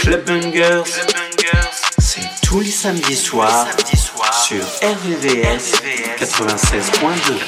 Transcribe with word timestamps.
Club 0.00 0.24
Bungers, 0.26 0.84
c'est 1.98 2.20
tous 2.42 2.60
les 2.60 2.70
samedis 2.70 3.16
soirs 3.16 3.66
sur 4.46 4.64
RVVS 4.82 5.72
96.2. 6.18 7.40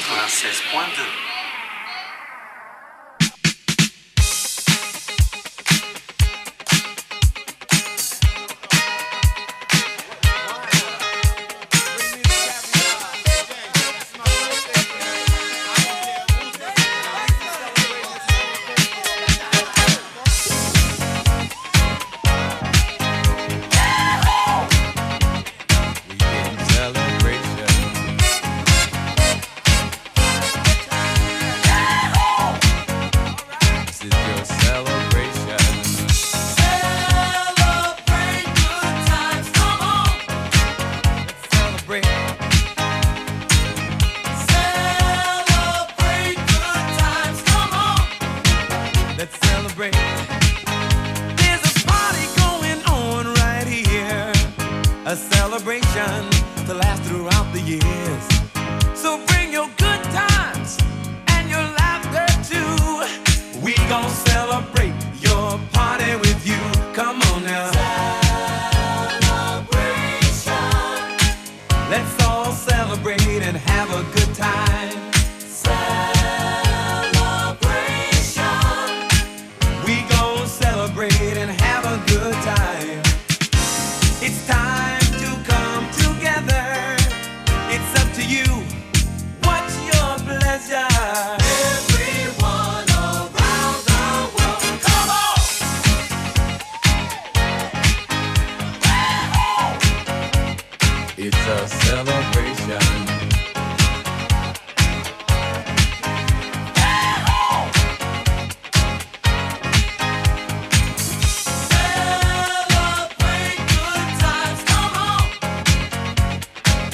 a 101.48 101.68
celebration. 101.68 102.82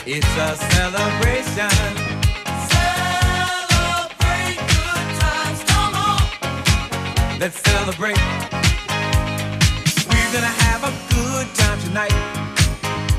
It's 0.04 0.26
a 0.36 0.56
celebration. 0.56 1.70
Celebrate 2.68 4.58
good 4.68 5.06
times, 5.18 5.64
come 5.64 5.94
on. 5.94 6.20
Let's 7.38 7.58
celebrate. 7.62 8.18
We're 10.08 10.32
gonna 10.34 10.46
have 10.46 10.84
a 10.84 10.92
good 11.14 11.46
time 11.54 11.80
tonight. 11.80 12.41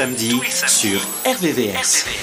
Samedis, 0.00 0.64
sur 0.66 0.98
RVVS. 1.26 2.19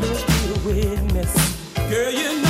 look 0.00 0.28
you 0.46 0.66
witness. 0.66 1.32
Girl, 1.90 2.10
you 2.10 2.42
know. 2.42 2.49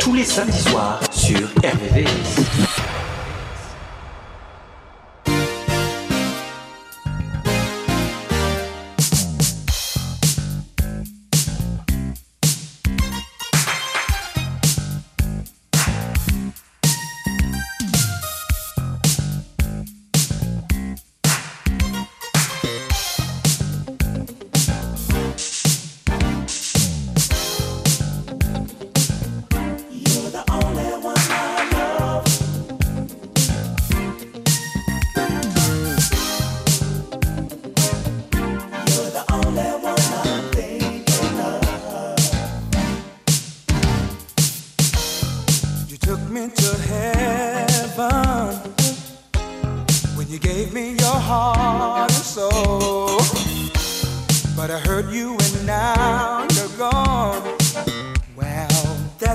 Tous 0.00 0.14
les 0.14 0.24
samedis 0.24 0.62
soirs 0.62 1.00
sur 1.12 1.40
RVV. 1.62 2.06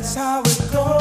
that's 0.01 0.15
how 0.15 0.41
it 0.41 0.71
goes. 0.71 1.00